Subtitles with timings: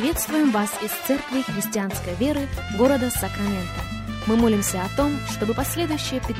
[0.00, 3.82] Приветствуем вас из Церкви Христианской Веры города Сакраменто.
[4.26, 6.38] Мы молимся о том, чтобы последующие 15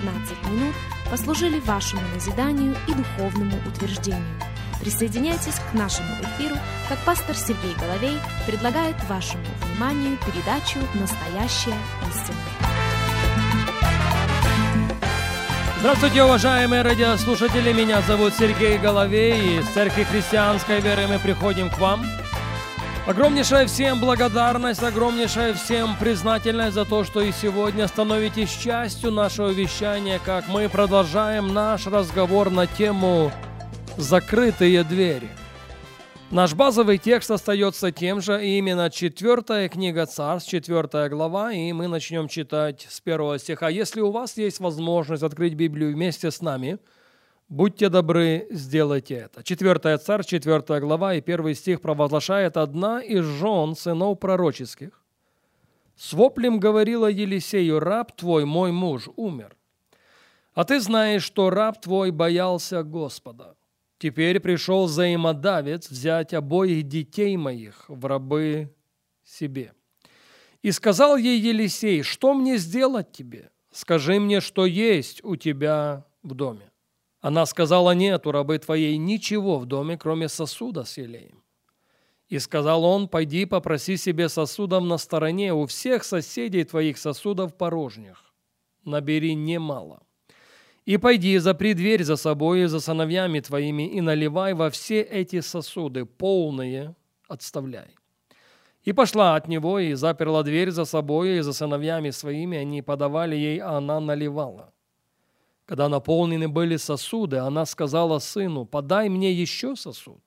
[0.51, 0.75] минут
[1.11, 4.25] послужили вашему назиданию и духовному утверждению.
[4.81, 6.55] Присоединяйтесь к нашему эфиру,
[6.89, 11.77] как пастор Сергей Головей предлагает вашему вниманию передачу «Настоящая
[12.09, 12.39] истина».
[15.81, 17.75] Здравствуйте, уважаемые радиослушатели!
[17.75, 19.61] Меня зовут Сергей Головей.
[19.61, 22.07] Из Церкви Христианской Веры мы приходим к вам–
[23.07, 30.21] Огромнейшая всем благодарность, огромнейшая всем признательность за то, что и сегодня становитесь частью нашего вещания,
[30.23, 33.33] как мы продолжаем наш разговор на тему
[33.97, 35.29] «Закрытые двери».
[36.31, 42.29] Наш базовый текст остается тем же, именно четвертая книга Царств, четвертая глава, и мы начнем
[42.29, 43.71] читать с первого стиха.
[43.71, 46.79] Если у вас есть возможность открыть Библию вместе с нами–
[47.51, 49.43] Будьте добры, сделайте это.
[49.43, 55.03] Четвертая царь, четвертая глава и первый стих провозглашает одна из жен сынов пророческих.
[55.97, 59.57] С воплем говорила Елисею, раб твой, мой муж, умер.
[60.55, 63.57] А ты знаешь, что раб твой боялся Господа.
[63.99, 68.73] Теперь пришел взаимодавец взять обоих детей моих в рабы
[69.25, 69.75] себе.
[70.63, 73.51] И сказал ей Елисей, что мне сделать тебе?
[73.73, 76.70] Скажи мне, что есть у тебя в доме.
[77.21, 81.43] Она сказала, нет у рабы твоей ничего в доме, кроме сосуда с елеем.
[82.29, 88.33] И сказал он, пойди попроси себе сосудов на стороне у всех соседей твоих сосудов порожних.
[88.85, 90.03] Набери немало.
[90.87, 95.41] И пойди, запри дверь за собой и за сыновьями твоими, и наливай во все эти
[95.41, 96.95] сосуды, полные
[97.29, 97.97] отставляй.
[98.85, 103.37] И пошла от него, и заперла дверь за собой, и за сыновьями своими, они подавали
[103.37, 104.73] ей, а она наливала.
[105.71, 110.21] Когда наполнены были сосуды, она сказала сыну, подай мне еще сосуд.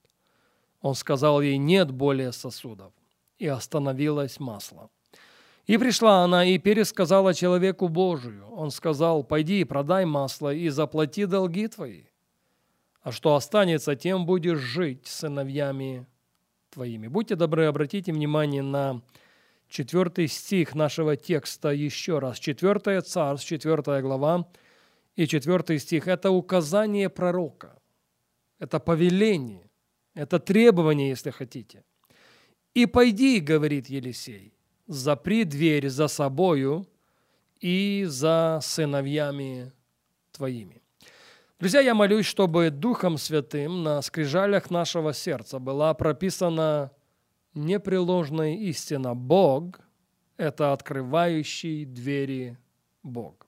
[0.79, 2.93] Он сказал ей, нет более сосудов.
[3.39, 4.89] И остановилось масло.
[5.65, 8.47] И пришла она и пересказала человеку Божию.
[8.51, 12.03] Он сказал, пойди, продай масло и заплати долги твои.
[13.01, 16.07] А что останется, тем будешь жить сыновьями
[16.69, 17.09] твоими.
[17.09, 19.01] Будьте добры, обратите внимание на
[19.67, 22.39] четвертый стих нашего текста еще раз.
[22.39, 24.47] Четвертая царств, четвертая глава,
[25.15, 27.77] и четвертый стих– это указание пророка,
[28.59, 29.69] это повеление,
[30.15, 31.83] это требование, если хотите.
[32.73, 34.53] «И пойди,– говорит Елисей,–
[34.87, 36.87] запри дверь за собою
[37.59, 39.71] и за сыновьями
[40.31, 40.81] твоими».
[41.59, 46.91] Друзья, я молюсь, чтобы Духом Святым на скрижалях нашего сердца была прописана
[47.53, 49.13] непреложная истина.
[49.13, 49.79] Бог–
[50.37, 52.57] это открывающий двери
[53.03, 53.42] Бог.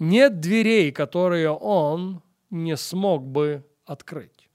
[0.00, 4.48] Нет дверей, которые он не смог бы открыть.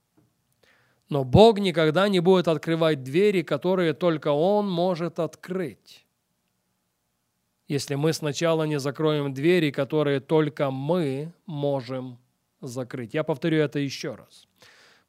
[1.08, 6.08] Но Бог никогда не будет открывать двери, которые только Он может открыть.
[7.68, 12.18] Если мы сначала не закроем двери, которые только мы можем
[12.60, 13.14] закрыть.
[13.14, 14.48] Я повторю это еще раз.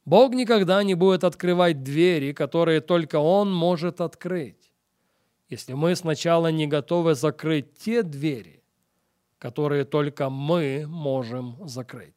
[0.05, 4.71] Бог никогда не будет открывать двери, которые только Он может открыть.
[5.49, 8.56] Если мы сначала не готовы закрыть те двери,
[9.39, 12.15] которые только мы можем закрыть.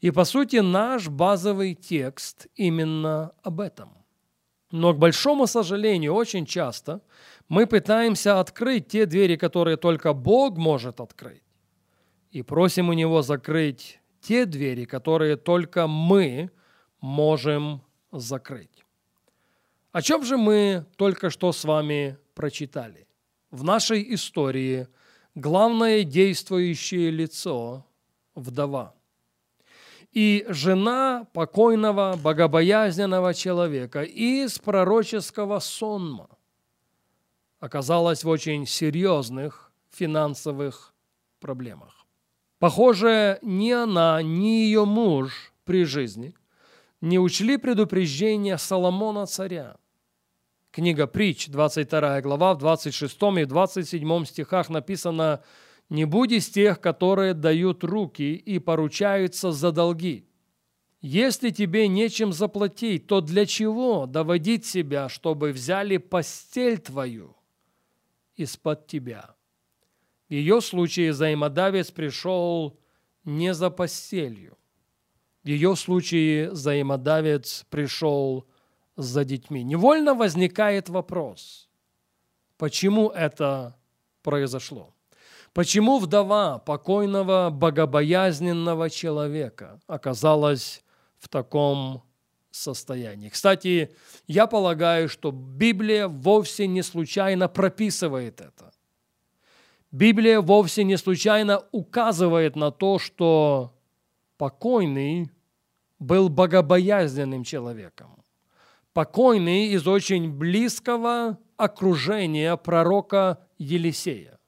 [0.00, 3.90] И по сути наш базовый текст именно об этом.
[4.70, 7.00] Но, к большому сожалению, очень часто
[7.48, 11.42] мы пытаемся открыть те двери, которые только Бог может открыть,
[12.30, 16.50] и просим у Него закрыть те двери, которые только мы
[17.00, 17.82] можем
[18.12, 18.84] закрыть.
[19.92, 23.08] О чем же мы только что с вами прочитали?
[23.50, 24.86] В нашей истории–
[25.38, 27.84] главное действующее лицо–
[28.34, 28.94] вдова.
[30.12, 36.28] И жена покойного, богобоязненного человека из пророческого сонма
[37.60, 40.94] оказалась в очень серьезных финансовых
[41.40, 42.06] проблемах.
[42.58, 46.34] Похоже, ни она, ни ее муж при жизни
[47.00, 49.76] не учли предупреждения Соломона царя–
[50.70, 55.42] Книга Притч, 22 глава, в 26 и 27 стихах написано
[55.88, 60.28] «Не будь из тех, которые дают руки и поручаются за долги.
[61.00, 67.36] Если тебе нечем заплатить, то для чего доводить себя, чтобы взяли постель твою
[68.36, 69.34] из-под тебя?»
[70.28, 72.78] В ее случае взаимодавец пришел
[73.24, 74.58] не за постелью.
[75.42, 78.46] В ее случае взаимодавец пришел
[78.98, 79.62] за детьми.
[79.62, 81.70] Невольно возникает вопрос,
[82.58, 83.74] почему это
[84.22, 84.92] произошло?
[85.54, 90.82] Почему вдова покойного богобоязненного человека оказалась
[91.18, 92.02] в таком
[92.50, 93.28] состоянии.
[93.28, 93.94] Кстати,
[94.26, 98.72] я полагаю, что Библия вовсе не случайно прописывает это.
[99.90, 103.72] Библия вовсе не случайно указывает на то, что
[104.36, 105.30] покойный
[105.98, 108.17] был богобоязненным человеком.
[108.92, 114.38] Покойный из очень близкого окружения пророка Елисея.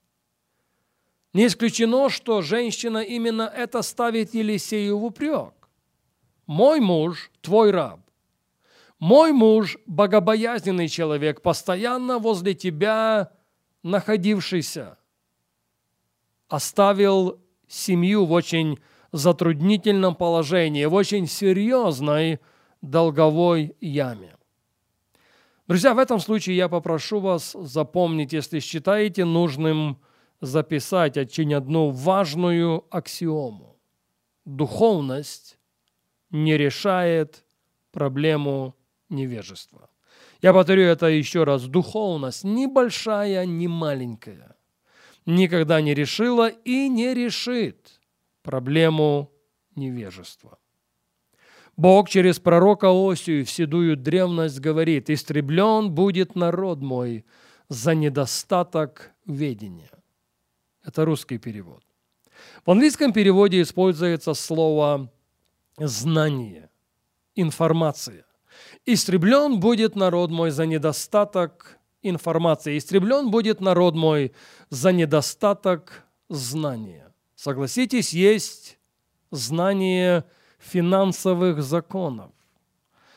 [1.32, 5.54] Не исключено, что женщина именно это ставит Елисею в упрек.
[6.46, 8.00] Мой муж– твой раб.
[8.98, 13.30] Мой муж– богобоязненный человек, постоянно возле тебя
[13.82, 14.98] находившийся.
[16.48, 18.80] Оставил семью в очень
[19.12, 22.40] затруднительном положении, в очень серьезной
[22.82, 24.36] долговой яме.
[25.66, 30.00] Друзья, в этом случае я попрошу вас запомнить, если считаете нужным
[30.40, 33.78] записать очень одну важную аксиому.
[34.44, 35.58] Духовность
[36.30, 37.44] не решает
[37.92, 38.74] проблему
[39.08, 39.90] невежества.
[40.42, 41.64] Я повторю это еще раз.
[41.64, 44.56] Духовность ни большая, ни маленькая
[45.26, 48.00] никогда не решила и не решит
[48.42, 49.32] проблему
[49.74, 50.58] невежества.
[51.80, 57.24] Бог через пророка Осию в седую древность говорит, «Истреблен будет народ мой
[57.70, 59.88] за недостаток ведения».
[60.84, 61.82] Это русский перевод.
[62.66, 65.10] В английском переводе используется слово
[65.78, 66.68] «знание»,
[67.34, 68.26] «информация».
[68.84, 72.76] «Истреблен будет народ мой за недостаток информации.
[72.76, 74.34] Истреблен будет народ мой
[74.68, 77.14] за недостаток знания».
[77.36, 78.78] Согласитесь, есть
[79.30, 80.26] знание
[80.60, 82.30] финансовых законов.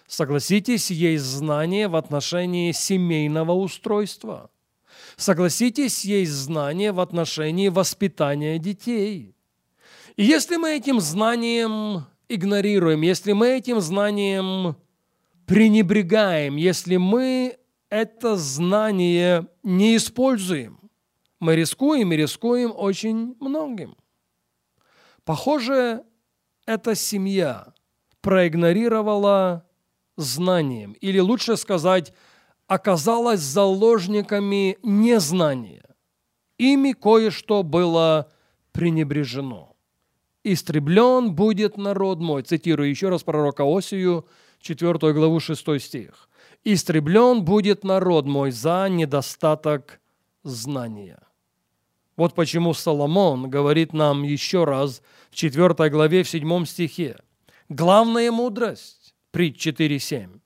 [0.07, 4.49] Согласитесь, есть знание в отношении семейного устройства.
[5.15, 9.35] Согласитесь, есть знание в отношении воспитания детей.
[10.15, 14.75] И если мы этим знанием игнорируем, если мы этим знанием
[15.45, 17.57] пренебрегаем, если мы
[17.89, 20.79] это знание не используем,
[21.39, 23.95] мы рискуем и рискуем очень многим.
[25.25, 26.03] Похоже,
[26.65, 27.73] эта семья
[28.21, 29.65] проигнорировала
[30.15, 32.13] знанием, или лучше сказать,
[32.67, 35.83] оказалась заложниками незнания.
[36.57, 38.31] Ими кое-что было
[38.71, 39.75] пренебрежено.
[40.43, 44.27] «Истреблен будет народ мой», цитирую еще раз пророка Осию,
[44.59, 46.29] 4 главу 6 стих.
[46.63, 50.01] «Истреблен будет народ мой за недостаток
[50.43, 51.22] знания».
[52.15, 55.01] Вот почему Соломон говорит нам еще раз
[55.31, 57.17] в 4 главе в 7 стихе.
[57.69, 60.39] Главная мудрость, притч 4.7.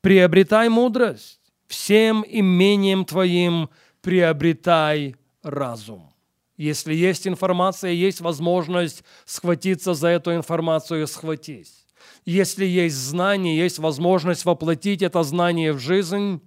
[0.00, 3.70] Приобретай мудрость, всем имением твоим
[4.00, 6.12] приобретай разум.
[6.56, 11.86] Если есть информация, есть возможность схватиться за эту информацию, схватись.
[12.24, 16.40] Если есть знание, есть возможность воплотить это знание в жизнь,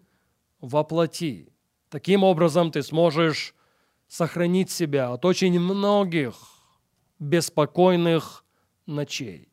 [0.60, 1.50] воплоти.
[1.90, 3.55] Таким образом ты сможешь
[4.16, 6.36] сохранить себя от очень многих
[7.20, 8.46] беспокойных
[8.86, 9.50] ночей.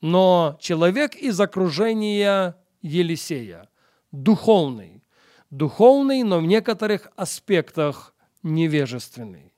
[0.00, 3.68] Но человек из окружения Елисея,
[4.12, 5.02] духовный,
[5.50, 8.14] духовный, но в некоторых аспектах
[8.44, 9.52] невежественный.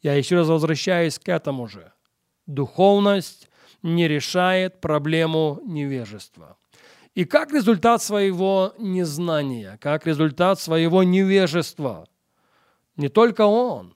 [0.00, 1.92] Я еще раз возвращаюсь к этому же.
[2.46, 3.48] Духовность
[3.82, 6.56] не решает проблему невежества.
[7.16, 12.06] И как результат своего незнания, как результат своего невежества,
[12.96, 13.94] не только он,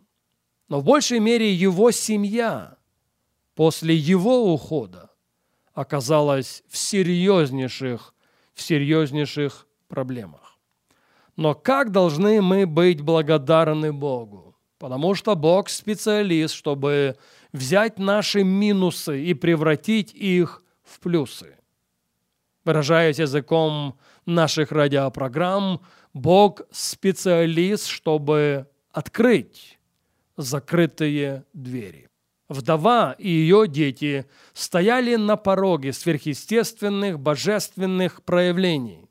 [0.69, 2.77] но в большей мере его семья
[3.55, 5.11] после его ухода
[5.75, 8.15] оказалась в серьезнейших,
[8.55, 10.59] в серьезнейших проблемах.
[11.37, 14.57] Но как должны мы быть благодарны Богу?
[14.79, 17.17] Потому что Бог специалист, чтобы
[17.53, 21.57] взять наши минусы и превратить их в плюсы.
[22.65, 29.79] Выражаясь языком наших радиопрограмм, Бог специалист, чтобы открыть
[30.39, 32.09] закрытые двери.
[32.49, 34.25] Вдова и ее дети
[34.55, 39.07] стояли на пороге сверхъестественных божественных проявлений.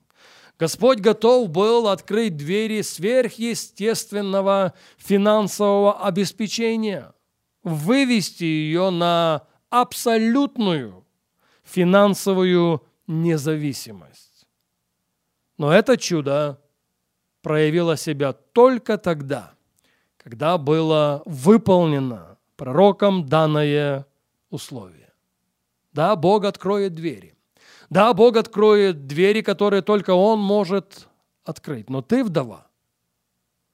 [0.58, 7.14] Господь готов был открыть двери сверхъестественного финансового обеспечения,
[7.62, 11.06] вывести ее на абсолютную
[11.64, 14.48] финансовую независимость.
[15.60, 16.60] Но это чудо
[17.44, 19.55] проявило себя только тогда,
[20.26, 24.08] когда было выполнено пророком данное
[24.50, 25.14] условие.
[25.94, 27.36] Да, Бог откроет двери.
[27.92, 31.08] Да, Бог откроет двери, которые только Он может
[31.44, 31.92] открыть.
[31.92, 32.66] Но ты, вдова,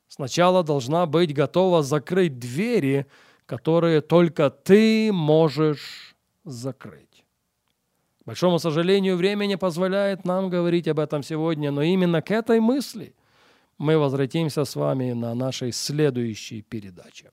[0.09, 3.07] сначала должна быть готова закрыть двери,
[3.45, 7.23] которые только ты можешь закрыть.
[8.23, 12.59] К большому сожалению, время не позволяет нам говорить об этом сегодня, но именно к этой
[12.59, 13.15] мысли
[13.81, 17.31] мы возвратимся с вами на нашей следующей передаче.